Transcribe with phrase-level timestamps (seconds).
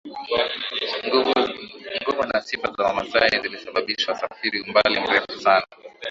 [2.01, 5.65] nguvu na sifa za wamasai zilisababisha wasafiri umbali mrefu sana